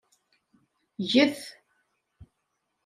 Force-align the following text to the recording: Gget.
Gget. 1.09 1.37